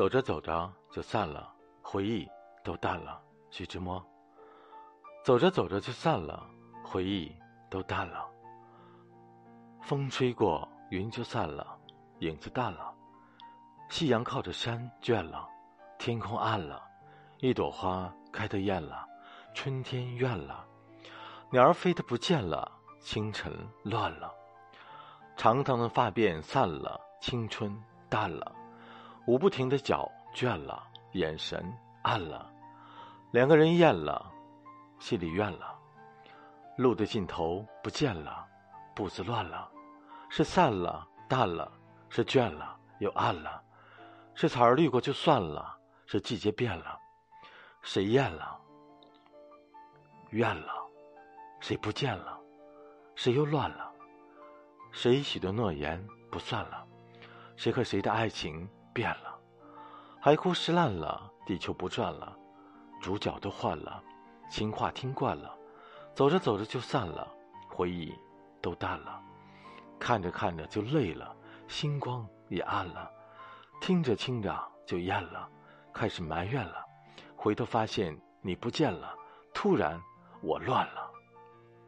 [0.00, 1.52] 走着走着就散了，
[1.82, 2.26] 回忆
[2.64, 3.20] 都淡了。
[3.50, 4.02] 徐志摩。
[5.22, 6.48] 走着走着就散了，
[6.82, 7.30] 回忆
[7.68, 8.26] 都淡了。
[9.82, 11.78] 风吹过，云就散了，
[12.20, 12.94] 影子淡了。
[13.90, 15.46] 夕阳靠着山倦了，
[15.98, 16.82] 天空暗了，
[17.40, 19.06] 一朵花开得艳了，
[19.52, 20.66] 春天怨了，
[21.50, 22.72] 鸟儿飞得不见了，
[23.02, 24.34] 清晨乱了。
[25.36, 27.78] 长长的发辫散了，青春
[28.08, 28.56] 淡了，
[29.26, 31.64] 舞不停的脚倦了，眼神
[32.02, 32.50] 暗了，
[33.32, 34.30] 两个人厌了。
[34.98, 35.74] 心里怨了，
[36.76, 38.46] 路的尽头不见了，
[38.94, 39.66] 步子乱了，
[40.28, 41.72] 是散了淡了，
[42.10, 43.62] 是倦了又暗了，
[44.34, 47.00] 是草儿绿过就算了，是季节变了，
[47.80, 48.60] 谁厌了，
[50.32, 50.74] 怨了，
[51.60, 52.38] 谁不见了，
[53.14, 53.90] 谁又乱了，
[54.92, 56.86] 谁许的诺言不算了，
[57.56, 59.38] 谁和谁的爱情变了，
[60.20, 62.36] 海枯石烂了，地球不转了，
[63.00, 64.02] 主角都换了。
[64.50, 65.56] 情话听惯了，
[66.12, 67.32] 走着走着就散了，
[67.68, 68.12] 回忆
[68.60, 69.22] 都淡了，
[69.98, 71.34] 看着看着就累了，
[71.68, 73.10] 星光也暗了，
[73.80, 75.48] 听着听着就厌了，
[75.92, 76.84] 开始埋怨了，
[77.36, 79.14] 回头发现你不见了，
[79.54, 80.00] 突然
[80.42, 81.09] 我乱了。